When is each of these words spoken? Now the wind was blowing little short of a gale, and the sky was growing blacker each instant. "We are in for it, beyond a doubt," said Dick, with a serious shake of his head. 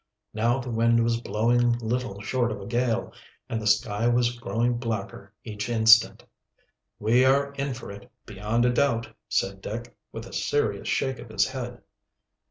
Now 0.33 0.57
the 0.57 0.71
wind 0.71 1.03
was 1.03 1.21
blowing 1.21 1.73
little 1.73 2.19
short 2.21 2.51
of 2.51 2.59
a 2.59 2.65
gale, 2.65 3.13
and 3.47 3.61
the 3.61 3.67
sky 3.67 4.07
was 4.07 4.35
growing 4.35 4.79
blacker 4.79 5.31
each 5.43 5.69
instant. 5.69 6.25
"We 6.97 7.23
are 7.23 7.51
in 7.53 7.75
for 7.75 7.91
it, 7.91 8.11
beyond 8.25 8.65
a 8.65 8.71
doubt," 8.73 9.09
said 9.29 9.61
Dick, 9.61 9.95
with 10.11 10.25
a 10.25 10.33
serious 10.33 10.87
shake 10.87 11.19
of 11.19 11.29
his 11.29 11.49
head. 11.49 11.83